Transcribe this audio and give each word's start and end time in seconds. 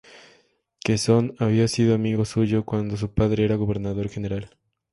Quezón 0.83 1.35
había 1.37 1.67
sido 1.67 1.93
amigo 1.93 2.25
suyo 2.25 2.65
cuando 2.65 2.97
su 2.97 3.13
padre 3.13 3.45
era 3.45 3.53
gobernador 3.53 4.09
general. 4.09 4.49